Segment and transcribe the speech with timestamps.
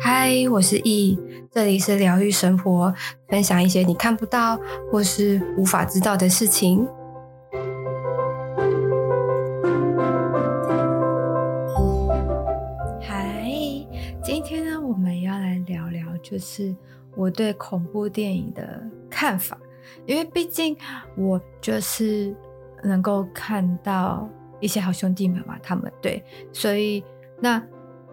[0.00, 1.18] 嗨，我是易，
[1.50, 2.92] 这里是疗愈生活，
[3.28, 4.58] 分享一些你看不到
[4.90, 6.86] 或是无法知道的事情。
[13.00, 13.44] 嗨，
[14.22, 16.74] 今天呢，我们要来聊聊，就是
[17.16, 19.58] 我对恐怖电影的看法，
[20.06, 20.76] 因为毕竟
[21.16, 22.34] 我就是
[22.82, 24.28] 能够看到
[24.60, 26.22] 一些好兄弟们嘛，他们对，
[26.52, 27.04] 所以
[27.44, 27.62] 那。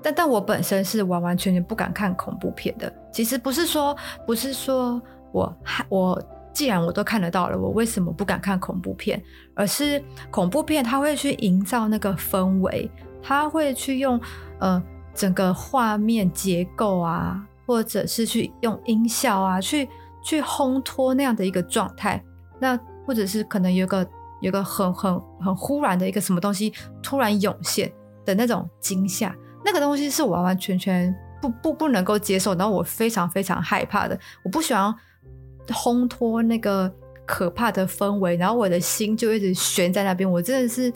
[0.04, 2.92] 但但我本身是完完全全不敢看恐怖片的。
[3.14, 5.00] 其实不是说不是说
[5.32, 5.55] 我
[5.89, 9.21] 我既然我都看得到了，我为什么不敢看恐怖片？
[9.54, 12.89] 而是恐怖片它会去营造那个氛围，
[13.21, 14.19] 它会去用
[14.57, 14.82] 呃
[15.14, 19.88] 整个画面结构啊，或者是去用音效啊，去
[20.24, 22.19] 去烘托那样的一个状态。
[22.60, 24.07] 那或者是可能有个
[24.41, 27.93] 有个很很很忽然的一个什么东西突然涌现
[28.25, 29.36] 的那种惊吓。
[29.64, 34.19] 那个东西是我完完全全不不不能够接受，然后我非常非常害怕的。
[34.44, 34.94] 我不喜欢
[35.67, 36.91] 烘托那个
[37.25, 40.30] 可怕的氛围，然后我的心就一直悬在那边。
[40.30, 40.91] 我真的是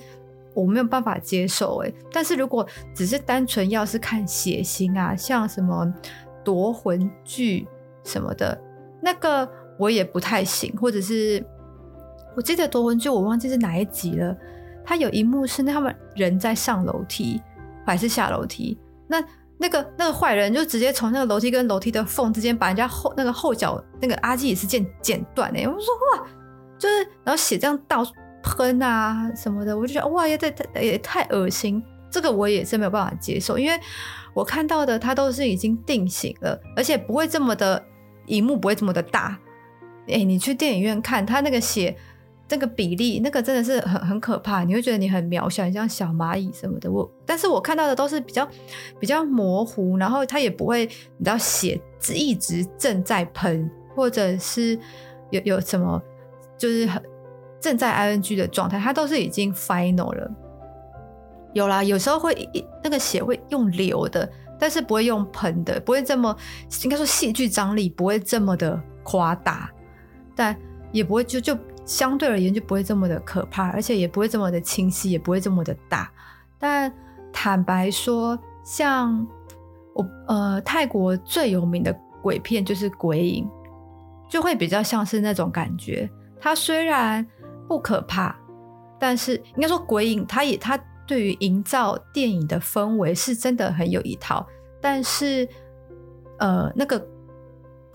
[0.53, 1.93] 我没有办法接受诶。
[2.11, 5.93] 但是如果只是单纯要是看血腥啊，像什么
[6.43, 7.67] 夺魂剧
[8.03, 8.59] 什么的，
[9.01, 10.75] 那个我也不太行。
[10.81, 11.45] 或者是
[12.35, 14.35] 我记得夺魂剧，我忘记是哪一集了。
[14.85, 17.41] 他有一幕是他们人在上楼梯。
[17.87, 18.75] 还是下楼梯，
[19.07, 19.23] 那
[19.59, 25.67] 那个那个坏人就直接从那个楼梯跟楼梯的缝之间把人家后那个后脚那个阿基里斯腱剪断哎！
[25.67, 25.85] 我说
[26.17, 26.27] 哇，
[26.79, 28.03] 就是然后血这样倒
[28.41, 33.79] 喷啊什么的，我就觉得哇，也太也太恶心，这个我也是没有办法接受，因为
[34.33, 37.79] 我看到的他都是已经定型了，而且不会这么的
[38.25, 39.37] 荧幕不会这么的大，
[40.07, 41.95] 哎，你去电影院看他那个血。
[42.47, 46.91] 这个比例，那个真的是很很可怕，你会觉得你很渺小，你像小蚂蚁什么的。
[46.91, 48.47] 我，但是我看到的都是比较
[48.99, 50.85] 比较模糊，然后它也不会，
[51.17, 51.81] 你知道血
[52.13, 54.77] 一直正在喷，或者是
[55.31, 55.99] 有有什么
[56.55, 57.01] 就是很
[57.59, 60.31] 正在 ing 的状态，它都是已经 final 了。
[61.53, 62.47] 有啦，有时候会
[62.83, 64.29] 那个血会用流的，
[64.59, 66.37] 但是不会用喷的，不会这么
[66.83, 69.71] 应该说戏剧张力不会这么的夸大，
[70.35, 70.55] 但
[70.91, 71.57] 也不会就就。
[71.85, 76.11] 相对而言就不会这么的可怕，而且也不会这么的清晰，也不会这么的大。
[76.57, 76.91] 但
[77.31, 79.25] 坦白说，像
[79.93, 83.45] 我呃泰国最有名的鬼片就是《鬼影》，
[84.31, 86.09] 就会比较像是那种感觉。
[86.41, 87.25] 它虽然
[87.67, 88.35] 不可怕，
[88.99, 94.45] 但是应该说《鬼影》它也它对于营造电影的氛围是真的很有一套。
[94.81, 95.47] 但是
[96.39, 96.99] 呃那个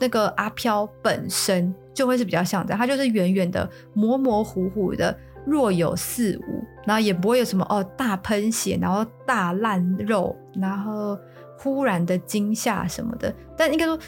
[0.00, 1.72] 那个阿飘本身。
[1.92, 11.18] 就会是比较像这样，他就是远远的、模模糊糊的、若有似无，然后也不会有什么哦大喷血，然后大烂肉，然后
[11.58, 13.34] 忽然的惊吓什么的。
[13.54, 13.98] 但应该说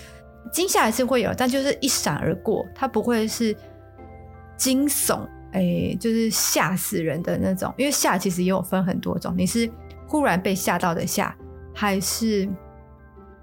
[0.50, 3.54] 惊吓还是会有，但就是一闪而过，它不会是
[4.56, 5.20] 惊悚，
[5.50, 7.74] 哎，就是吓死人的那种。
[7.76, 9.68] 因为吓其实也有分很多种，你是
[10.06, 11.36] 忽然被吓到的吓，
[11.74, 12.48] 还是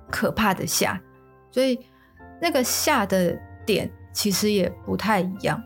[0.10, 1.00] 可怕的吓？
[1.52, 1.78] 所以
[2.42, 3.90] 那个吓的点。
[4.12, 5.62] 其实也不太一样，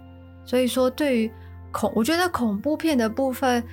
[0.46, 1.32] 所以说对于
[1.72, 3.64] 恐，我觉得恐怖片的部分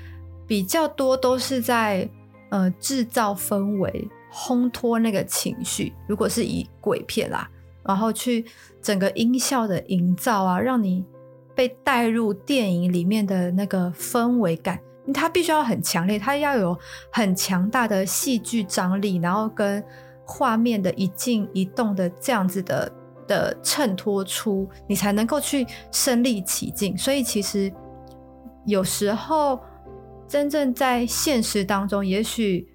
[0.46, 2.08] 比较多都是在
[2.50, 5.92] 呃制造氛围、烘托那个情绪。
[6.06, 7.50] 如果是以鬼片啦，
[7.82, 8.46] 然后去
[8.80, 11.04] 整个音效的营造啊，让你
[11.54, 14.78] 被带入电影里面的那个氛围感，
[15.12, 16.78] 它必须要很强烈，它要有
[17.12, 19.84] 很强大的戏剧张力，然后跟
[20.30, 22.90] 画面的一静一动的这样子的。
[23.30, 27.72] 的衬托出你才能够去身临其境，所以其实
[28.66, 29.60] 有时候
[30.26, 32.66] 真正在现实当中，也许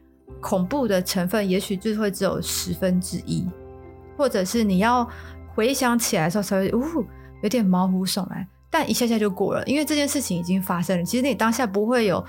[0.42, 3.46] 恐怖的成分，也许就会只有十分之一，
[4.18, 5.06] 或者是你要
[5.54, 7.04] 回想起来的时候才会，呜，
[7.44, 11.04] 有点毛骨悚然，但一下下就过了，因为这件事情已经发生了。
[11.04, 12.24] 其实你当下不会有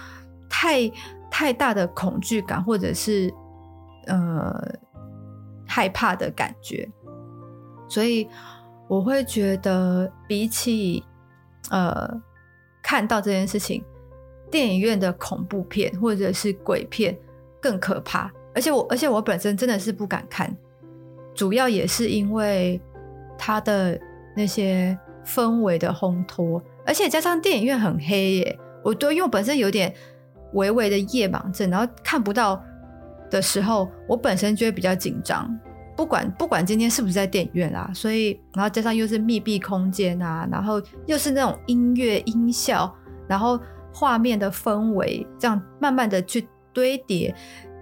[0.50, 0.90] 太
[1.30, 3.32] 太大的恐惧感，或者是
[4.08, 4.60] 呃
[5.76, 6.88] 害怕的感觉。
[7.86, 8.26] 所以
[8.88, 11.04] 我会觉得，比起
[11.68, 12.08] 呃
[12.82, 13.84] 看到这件事情，
[14.50, 17.14] 电影院的恐怖片或者是鬼片
[17.60, 18.32] 更可怕。
[18.54, 20.50] 而且我，而且我本身真的是不敢看，
[21.34, 22.80] 主要也是因为
[23.36, 24.00] 它的
[24.34, 28.58] 那些氛围的烘托，而且加上电影院很黑耶。
[28.82, 29.94] 我都因为我本身有点
[30.54, 32.64] 微微的夜盲症，然后看不到
[33.30, 35.54] 的时候，我本身就会比较紧张。
[35.96, 42.94] 不管不管今天是不是在电影院啊，所以然后加上又是密闭空间啊，然后又是那种音乐音效，
[43.26, 43.58] 然后
[43.94, 47.34] 画面的氛围这样慢慢的去堆叠，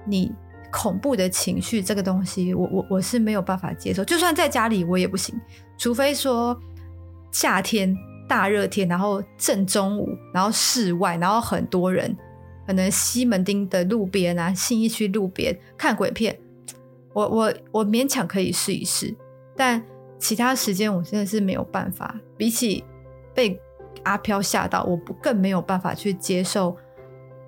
[0.07, 0.33] 你
[0.71, 4.05] 恐怖的情绪这个东西，我我我是没有办法接受。
[4.05, 5.35] 就算在家里，我也不行，
[5.77, 6.57] 除非说
[7.33, 7.97] 夏天
[8.29, 12.17] 大热天，然后正中午，然后室外，然后很多人，
[12.67, 16.37] 可能西门町的路边啊，信义区路边看鬼片，
[17.15, 19.15] 我我我勉强可以试一试，
[19.57, 19.83] 但
[20.19, 22.15] 其他时间我真的是没有办法。
[22.37, 22.85] 比起
[23.33, 23.59] 被
[24.03, 26.77] 阿飘吓到，我不更没有办法去接受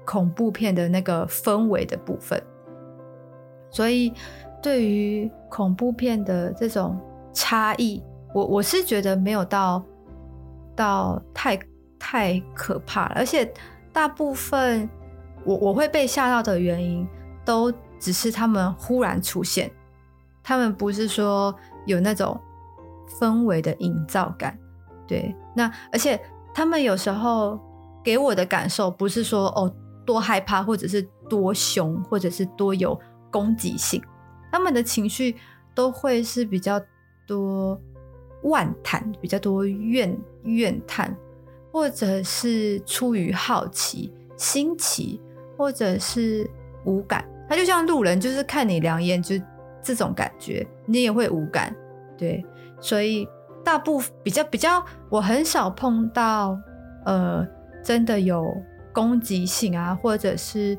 [0.06, 2.42] 恐怖片的那个氛围的部分。
[3.70, 4.12] 所以，
[4.62, 6.98] 对于恐怖片的这种
[7.32, 8.02] 差异，
[8.32, 9.84] 我我是觉得没有到
[10.74, 11.58] 到太
[11.98, 13.16] 太可怕了。
[13.16, 13.52] 而且，
[13.92, 14.88] 大部分
[15.44, 17.06] 我我会被吓到的原因，
[17.44, 19.70] 都只是他们忽然出现，
[20.42, 21.54] 他们不是说
[21.86, 22.40] 有那种
[23.20, 24.58] 氛围的营造感。
[25.06, 26.20] 对，那而且
[26.54, 27.58] 他们有时候
[28.02, 29.72] 给我的感受，不是说哦
[30.04, 32.98] 多害怕，或者是多凶，或者是多有。
[33.28, 34.02] 攻击性，
[34.50, 35.36] 他们的情绪
[35.74, 36.80] 都会是比较
[37.26, 37.78] 多
[38.44, 41.14] 怨叹，比较多怨怨叹，
[41.70, 45.20] 或者是出于好奇、新奇，
[45.58, 46.48] 或者是
[46.84, 47.28] 无感。
[47.48, 49.36] 他就像路人，就是看你两眼，就
[49.82, 51.74] 这种感觉，你也会无感。
[52.16, 52.44] 对，
[52.80, 53.28] 所以
[53.64, 56.58] 大部分比较比较，我很少碰到
[57.04, 57.46] 呃，
[57.82, 58.54] 真的有
[58.92, 60.78] 攻击性啊，或者是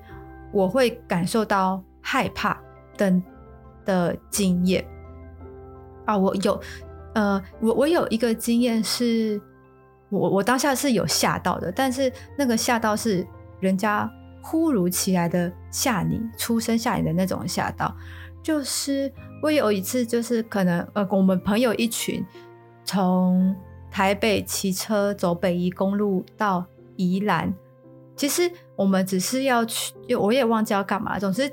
[0.52, 1.84] 我会感受到。
[2.10, 2.58] 害怕
[2.96, 3.22] 等
[3.84, 4.82] 的经验
[6.06, 6.58] 啊，我有，
[7.16, 9.42] 呃，我我有一个经验是，
[10.08, 13.28] 我我当下是有吓到的，但是那个吓到是
[13.60, 14.10] 人家
[14.50, 17.94] 忽如其来的吓你，出声吓你的那种吓到，
[18.42, 19.12] 就是
[19.44, 22.26] 我有一次就是可能呃，我们朋友一群
[22.86, 23.54] 从
[23.92, 26.66] 台北骑车走北宜公路到
[26.96, 27.54] 宜兰，
[28.16, 31.52] 其实我们只是要去，我也忘记要干嘛，总之。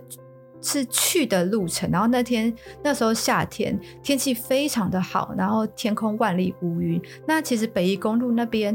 [0.66, 2.50] 是去的路程，然后那天
[2.82, 6.98] 那时候夏天，天气非常的好，然后天空万里无云。
[7.26, 8.74] 那其实北宜公路那边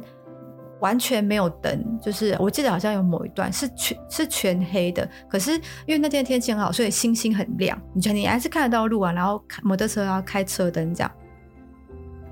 [0.79, 5.07] 完全没有灯，就是我记得好像有某一段是全是全黑的。
[5.29, 5.53] 可是
[5.85, 9.11] 因为那天天气很好，所以星星很亮，你觉得你还是看得到路啊。
[9.11, 11.11] 然后摩托车要开车灯这样。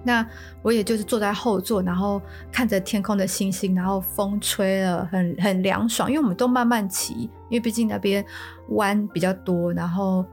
[0.03, 0.25] 那
[0.61, 6.09] 我也就是坐在后座，然后看着天空的星星，然后风吹了，很很凉爽。
[6.09, 8.23] 因为我们都慢慢骑，因为毕竟那边
[8.69, 10.25] 弯比较多，然后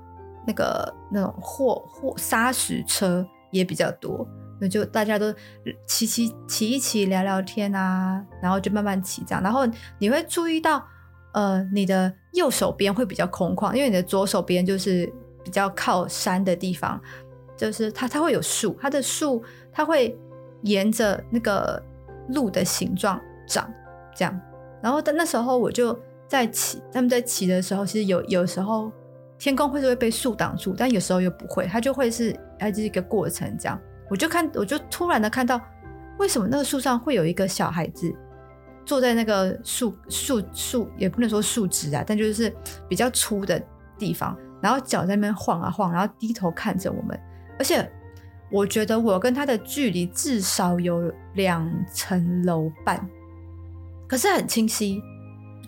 [0.47, 4.25] 那个那种货货砂石车也比较多，
[4.61, 5.33] 那就大家都
[5.87, 9.43] 骑骑骑一骑，聊聊天啊，然后就慢慢骑这样。
[9.43, 9.67] 然后
[9.99, 10.85] 你会注意到，
[11.33, 15.13] 呃，你的右手边会比较空旷，因为你的左手边就是
[15.43, 17.01] 比较靠山的地方。
[17.57, 19.41] 就是它，它会有树，它的树
[19.73, 20.19] 它会
[20.63, 21.81] 沿着那个
[22.31, 23.73] 路的形状长，
[24.13, 24.41] 这样。
[24.83, 25.97] 然后，但那时候我就
[26.27, 28.91] 在骑，他们在骑的时候，其实有有时候
[29.39, 33.81] 天空会是会被树挡住，但有时候又不会，它就会是它就是一个过程这样。
[34.15, 35.61] 我就看，我就突然的看到，
[36.19, 38.15] 为什么那个树上会有一个小孩子
[38.87, 42.55] 坐在那个树树树，也不能说树枝啊，但就是
[42.89, 43.61] 比较粗的
[43.99, 47.19] 地方，然后脚在那边晃啊晃，然后低头看着我们。
[47.59, 47.91] 而且，
[48.53, 53.05] 我觉得我跟他的距离至少有两层楼半，
[54.07, 55.03] 可是很清晰，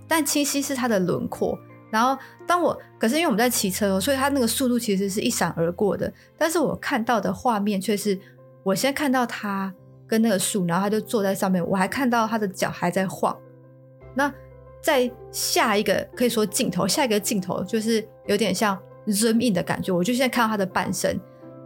[0.07, 1.59] 但清晰是他的轮廓。
[1.91, 6.13] 然后，当我可是因为我们在骑车，所以他那个速度其实是一闪而过的。
[6.37, 8.19] 但是我看到的画面却是，
[8.67, 9.73] 我先看到他
[10.09, 13.37] 跟那个树，然后他就坐在上面，我还看到他的脚还在晃。
[14.13, 14.33] 那
[14.83, 21.17] 在下一个可以说镜头，下一个镜头就是有点像 zoom in 的感觉，我就现在看到他的半身。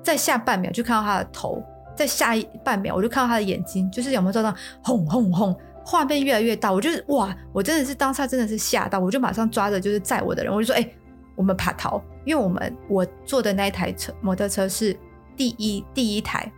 [0.02, 1.62] 在下半秒就看到他的头，
[1.97, 4.54] 在下一半秒我就看到他的眼睛，就是有没有照到
[4.85, 10.87] 轰轰轰，画面越来越大，我就是哇，我真的是当下真的是吓到，我就马上抓着就是载我的人，我就说哎、
[11.35, 14.95] 我们爬逃，因为我们我坐的那一台车摩托车是
[15.35, 16.50] 第一第一台，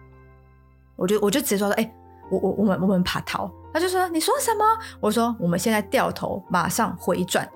[1.03, 1.95] 我就我就直接说说哎、
[2.31, 4.65] 我我我们我们爬逃，他就说你说什么？
[5.01, 7.47] 我说我们现在掉头马上回转，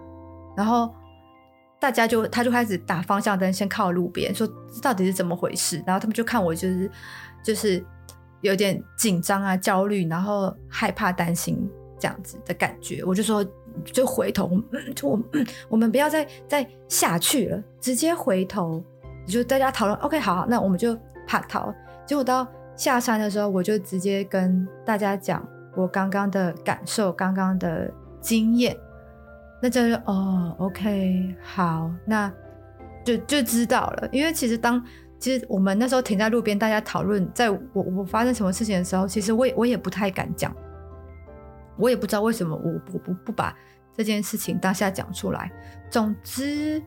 [0.57, 0.93] 然后。
[1.79, 4.49] 大家就他就开始打方向灯，先靠路边，说
[4.83, 5.81] 到底是怎么回事？
[5.87, 6.91] 然后他们就看我，就是
[7.45, 7.85] 就是
[8.41, 13.05] 有点紧张啊、焦虑，然后害怕、担心这样子的感觉。
[13.05, 13.45] 我就说，
[13.85, 14.51] 就回头，
[14.97, 15.21] 就我、
[15.69, 18.83] 我们不要再再下去了，直接回头。
[19.27, 21.73] 就大家讨论，OK，好，那我们就爬逃。
[22.07, 27.91] 结果到下山的时候，我就直接跟大家讲我刚刚的感受，刚刚的
[28.21, 28.77] 经验。
[29.63, 32.31] 那就是哦，OK，好，那
[33.03, 34.09] 就就知道了。
[34.13, 34.85] 因为其实当
[35.19, 40.55] 其实我们那时候停在路边，大家讨论，在我我发生什么事情的时候，其实我也我也不太敢讲，
[41.79, 43.57] 我也不知道为什么我我不不把
[43.97, 45.51] 这件事情当下讲出来。
[45.91, 46.83] 总之，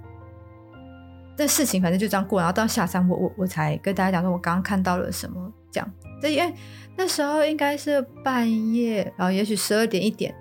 [1.36, 5.94] 这事情反正就这样过，然后到下山我我我才跟大家讲说我刚刚看到了什么这样。
[6.22, 6.54] 对，因为
[6.98, 10.34] 那时候应该是半夜，然后也许十二点一点，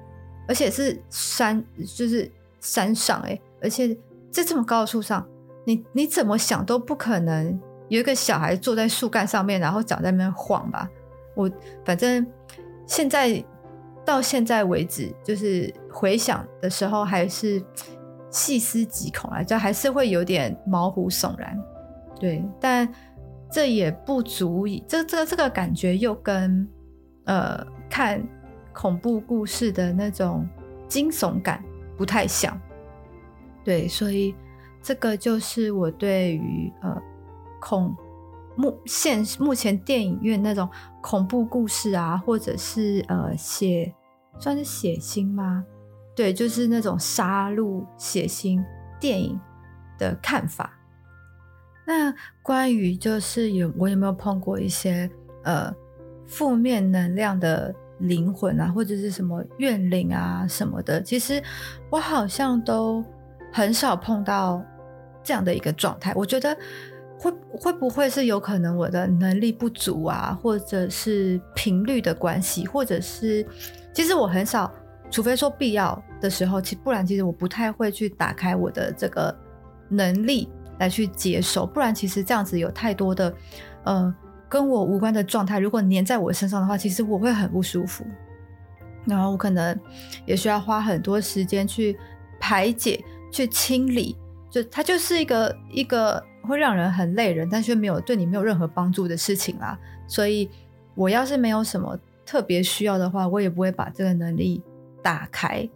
[0.49, 1.65] 而且是山
[1.97, 2.31] 就是
[2.61, 3.97] 山上哎，而且
[4.31, 5.27] 在这么高的树上，
[5.65, 7.59] 你你怎么想都不可能
[7.89, 10.89] 有一个小孩坐在树干上面，然后脚在那边晃吧。
[11.35, 11.49] 我
[11.85, 12.27] 反正
[12.87, 13.43] 现在
[14.05, 17.63] 到现在为止，就是回想的时候还是
[18.31, 21.57] 细思极恐啊，就还是会有点毛骨悚然。
[22.19, 22.93] 对，但
[23.51, 26.69] 这也不足以，这这这个感觉又跟
[27.25, 28.23] 呃看
[28.73, 30.49] 恐怖故事的那种
[30.89, 31.65] 惊悚感
[31.97, 32.61] 不太像。
[33.65, 34.35] 对，所以
[34.83, 37.01] 这个就是我对于呃
[37.61, 37.97] 恐。
[38.61, 40.69] 目现目前电影院那种
[41.01, 43.95] 恐怖故事啊，或者是呃血
[44.37, 45.65] 算是血腥吗？
[46.17, 48.61] 对，就是那种杀戮血腥
[48.99, 49.39] 电影
[49.97, 50.77] 的看法。
[51.89, 55.11] 那关于就是有我有没有碰过一些
[55.45, 55.75] 呃
[56.27, 61.03] 负面能量的灵魂啊，或者是什么怨灵啊什么的？
[61.03, 61.43] 其实
[61.89, 63.03] 我好像都
[63.51, 64.63] 很少碰到
[65.25, 66.13] 这样的一个状态。
[66.15, 66.55] 我觉得。
[67.21, 73.45] 会会不会是有可能我的能力不足啊，或者是频率的关系，或者是
[73.93, 74.73] 其实我很少，
[75.11, 79.37] 除非说必要的时候，其不然其实我不太会去打开我的这个
[79.89, 83.35] 能力来去接受，不然其实这样子有太多的
[83.85, 84.15] 呃
[84.49, 88.05] 跟我无关的状态，如果粘在我身上的话，其实我会很不舒服，
[89.05, 89.79] 然后我可能
[90.27, 91.99] 也需要花很多时间去
[92.41, 94.17] 排解、去清理，
[94.51, 96.23] 就它就是一个一个。
[96.41, 99.79] 会让人很累人，但却没有对你没有任何帮助的事情啦。
[100.07, 100.49] 所以，
[100.95, 104.63] 我要是没有什么特别需要的话，我也不会把这个能力
[105.03, 105.69] 打开。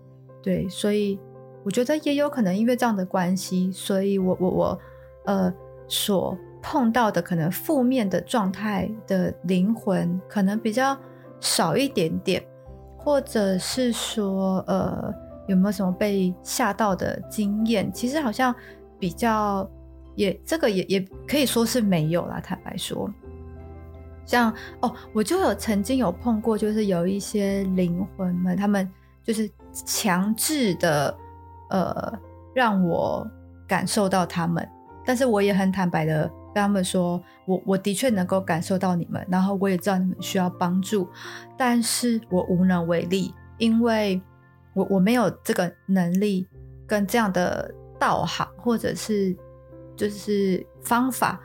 [0.42, 1.20] 对，所以
[1.62, 4.80] 我觉得也有可能因为这样的关系，所以我我我
[5.24, 5.52] 呃
[5.88, 10.96] 所碰到的可能负面的状态的灵魂可能比较
[11.40, 12.42] 少一点点，
[12.98, 15.12] 或者是说呃
[15.46, 17.92] 有没有什么被吓到的经验？
[17.92, 18.54] 其实好像
[18.98, 19.68] 比较。
[20.14, 23.10] 也这个也也可以说是没有啦，坦白说，
[24.26, 28.86] 像哦，我就有曾经有碰过，就是有一些灵魂们，他们
[29.24, 31.16] 就是强制的
[31.70, 32.12] 呃
[32.54, 33.26] 让我
[33.66, 34.68] 感受到他们，
[35.04, 41.08] 但是我也很坦白的跟他们说，我我的确能够感受到你们，然后我也知道你们需要帮助，
[41.56, 44.20] 但是我无能为力，因为
[44.74, 46.46] 我我没有这个能力
[46.86, 49.36] 跟这样的道行，或者是。
[49.94, 51.38] 就是方法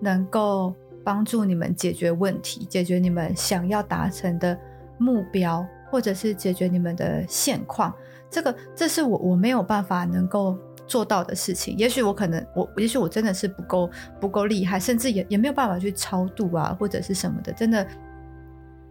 [0.00, 4.58] 能够帮助你们解决问题，解决你们想要达成的
[4.98, 7.94] 目标，或者是解决你们的现况。
[8.28, 11.76] 这个，这是我我没有办法能够做到的事情。
[11.76, 17.52] 也许我可能我，也许我真的是不够不够厉害，甚至也也没有办法去超度啊，或者是什么的。
[17.52, 17.86] 真的，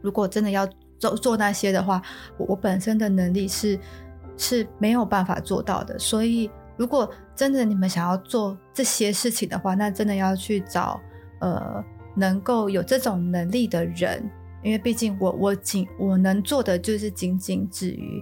[0.02, 2.02] 如果真的要做做那些的话，
[2.38, 3.80] 我我本身的能力是
[4.38, 6.50] 是没有办法做到的，所以。
[6.76, 11.00] 如果真的你们想要做这些事情的话，那真的要去找
[11.40, 11.86] 呃
[12.16, 14.28] 能够有这种能力的人，
[14.64, 18.20] 因为毕竟我我仅我能做的就是仅仅止于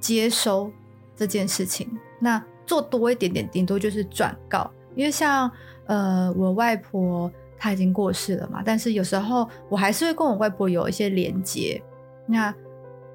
[0.00, 0.68] 接收
[1.14, 1.88] 这件事情。
[2.20, 4.70] 那做多一点点，顶多就是转告。
[4.94, 5.50] 因为像
[5.86, 11.82] 呃我外婆她已经过世了嘛，但是有时候我还是会跟我外婆有一些连接。
[12.26, 12.54] 那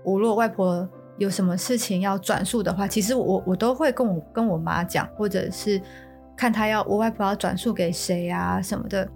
[0.03, 0.87] 我如果外婆。
[1.17, 5.79] 有什么事情要转述的话，其实我我都会跟我跟我妈讲，或者是
[6.35, 9.07] 看她要我外婆要转述给谁啊什么的，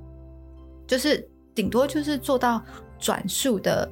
[0.86, 2.62] 就是顶多就是做到
[3.00, 3.90] 转述的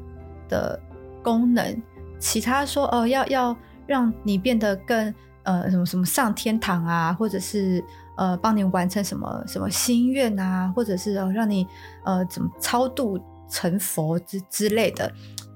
[0.48, 0.80] 的
[1.24, 1.82] 功能。
[2.20, 3.58] 其他说哦要要
[3.88, 5.12] 让你变得更
[5.44, 7.84] 呃什么什么上天堂啊，或者是
[8.18, 11.68] 呃帮你完成什么什么心愿啊，或者是哦让你
[12.04, 13.20] 呃怎么超度
[13.50, 15.12] 成佛之之类的，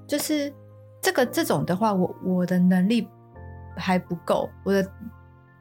[0.06, 0.52] 就是。
[1.00, 3.06] 这个这种的话，我我的能力
[3.76, 4.84] 还不够，我的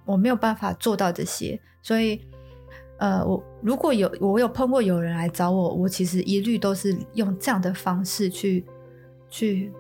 [0.03, 2.19] 我没有办法做到这些，所以
[2.97, 8.65] 呃，我如果有我有碰过有人来找我，我其实一律都是用这样的方式去
[9.29, 9.71] 去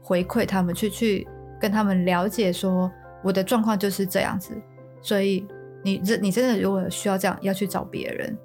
[0.00, 1.28] 回馈他们，去去
[1.60, 2.90] 跟他们了解说
[3.22, 4.54] 我的状况就是这样子，
[5.00, 5.46] 所以
[5.82, 8.36] 你这你真的如果需要这样要去找别人，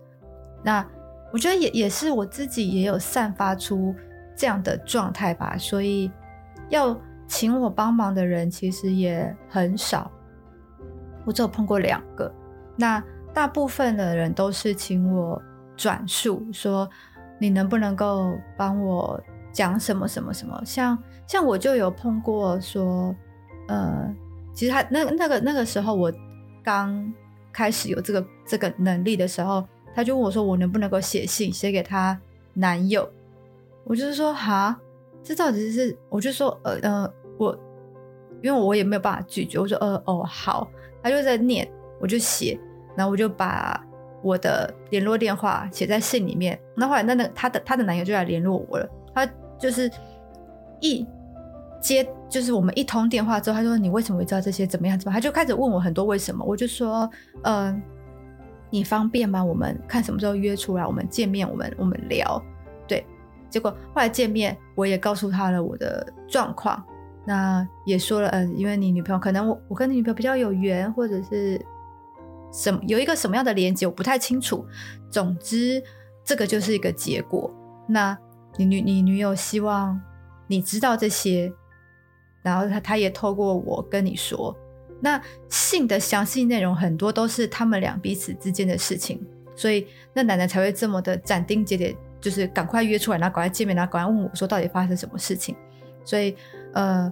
[0.64, 0.86] 那
[1.34, 3.94] 我觉得也也是我自己也有散发出
[4.36, 6.12] 这样的状态吧，所以。
[6.70, 6.94] 要
[7.28, 10.12] 请我帮忙的人其实也很少，
[11.24, 12.30] 我只有碰过两个。
[12.76, 13.02] 那
[13.34, 15.42] 大部分的人都是请我
[15.78, 16.90] 转述，说
[17.40, 19.18] 你能不能够帮我
[19.54, 20.62] 讲什么什么什么。
[20.66, 23.16] 像像我就有碰过说，
[23.70, 24.14] 呃，
[24.58, 26.12] 其实他那那个那个时候我
[26.64, 27.14] 刚
[27.54, 32.20] 开始有这个这个能力的时候，他就问我说：“我能不能够写信写给他
[32.56, 33.08] 男友？”
[33.86, 34.76] 我就是说：“哈，
[35.22, 37.56] 这到底是……”我就说：“呃呃，我
[38.42, 40.68] 因为我也没有办法拒绝。”我说：“呃哦，好。”
[41.04, 41.72] 他就在念，
[42.02, 42.60] 我就写，
[42.96, 43.80] 然后我就把
[44.24, 46.60] 我的联络电话写在信里面。
[46.76, 48.90] 那后来，那那他的他的男友就来联络我了。
[49.14, 49.24] 他
[49.60, 49.90] 就是
[50.82, 51.06] 一
[51.82, 54.66] 接，就是我们一通电话之后，他说：“你为什么会知道这些？
[54.66, 54.98] 怎么样？
[54.98, 56.44] 怎么？”他就开始问我很多为什么。
[56.46, 57.10] 我就说
[57.44, 57.82] ：“嗯、
[58.70, 59.44] 你方便吗？
[59.44, 62.42] 我们看什么时候约出来，我们见面，我们我们聊。”
[62.88, 63.06] 对，
[63.50, 66.84] 结果后来见面，我也告诉他了我的状况。
[67.26, 71.62] 那也说了，嗯，因为你女朋友可能我我跟你女朋友比较有缘，或者是
[72.54, 74.66] 什么有一个什么样的连接，我不太清楚。
[75.12, 75.84] 总之，
[76.24, 77.52] 这个就是一个结果。
[77.88, 78.18] 那
[78.56, 80.00] 你女你女友希望
[80.48, 81.52] 你知道这些，
[82.48, 84.56] 然后他他也透过我跟你说。
[85.00, 89.24] 那信的详细内容很多都是他们俩彼此之间的事情，
[89.56, 95.56] 所以那奶奶才会这么的斩钉截铁，就是赶快约出来，然后赶快见面，然后赶快问我说到底发生什么事情。
[96.04, 96.36] 所以。
[96.74, 97.12] 呃，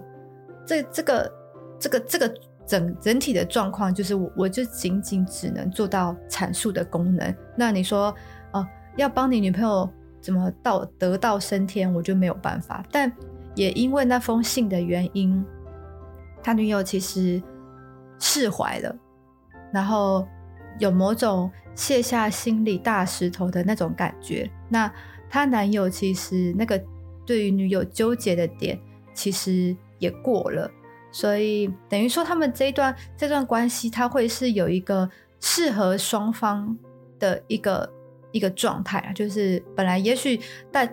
[0.64, 1.32] 这这个
[1.80, 2.34] 这个这个
[2.66, 7.34] 整整体的状况，就是我我就仅仅只能做到阐述的功能。
[7.56, 8.14] 那你说，
[8.52, 8.64] 哦、
[8.96, 9.88] 要帮你女朋友
[10.20, 12.84] 怎么到得道升天，我就没有办法。
[12.92, 13.10] 但
[13.56, 15.44] 也因为那封信的原因，
[16.40, 17.42] 他女友其实
[18.20, 18.96] 释怀了，
[19.72, 20.24] 然后
[20.78, 24.48] 有某种卸下心里大石头的那种感觉。
[24.68, 24.88] 那
[25.28, 26.80] 他男友其实那个
[27.26, 28.78] 对于女友纠结的点。
[29.16, 30.70] 其实也过了，
[31.10, 35.08] 所以等于说他们这段这段关系，他会是有一个
[35.40, 36.76] 适合双方
[37.18, 37.90] 的一个
[38.30, 40.38] 一个状态啊，就是本来也许
[40.70, 40.86] 但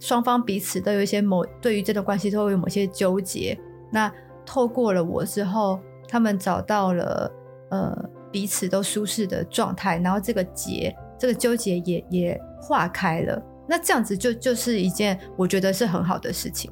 [0.00, 3.58] 双方彼此都有一些某对于这段关系都会有某些纠结，
[3.90, 4.12] 那
[4.44, 5.78] 透过了我之后，
[6.08, 7.30] 他们找到了
[7.70, 16.70] 呃彼此都舒适的状态，然后这个结这个纠结也也化开了，那这样子就就是一件我觉得是很好的事情。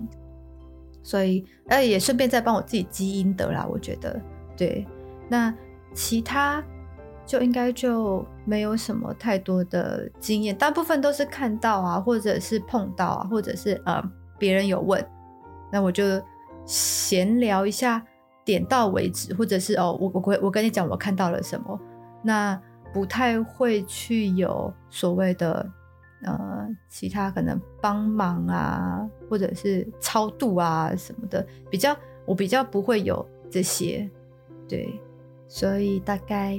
[1.03, 3.65] 所以，呃，也顺便再帮我自己积阴德啦。
[3.71, 4.21] 我觉得，
[4.57, 4.85] 对，
[5.29, 5.55] 那
[5.95, 6.61] 其他
[7.27, 14.03] 就应该就没有什么太多的经验，大部分都是看到啊，或者是碰到啊，或者是呃
[14.39, 15.05] 别人有问，
[15.71, 16.05] 那我就
[16.65, 18.03] 闲聊一下，
[18.45, 21.79] 点到为止，或者是哦，我我我跟你讲，我看到了什么，
[22.23, 22.59] 那
[22.93, 25.69] 不太会去有所谓的。
[26.23, 34.11] 呃，其他可能帮忙啊，或者是超度啊什么的，比较我比较不会有这些，
[34.67, 34.99] 对，
[35.47, 36.59] 所以大概